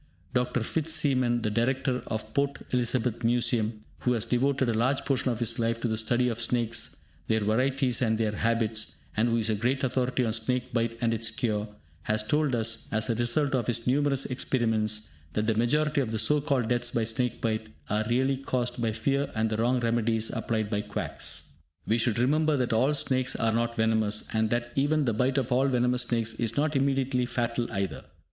[0.33, 0.63] Dr.
[0.63, 5.29] Fitz Seaman, the Director of the Port Elizabeth Museum, who has devoted a large portion
[5.31, 9.37] of his life to the study of snakes, their varieties and their habits, and who
[9.37, 11.67] is a great authority on snake bite and its cure,
[12.01, 16.17] has told us, as a result of his numerous experiments, that the majority of the
[16.17, 20.31] so called deaths by snake bite are really caused by fear and the wrong remedies
[20.31, 21.51] applied by quacks.
[21.85, 25.51] We should remember that all snakes are not venomous, and that even the bite of
[25.51, 28.03] all venomous snakes is not immediately fatal either.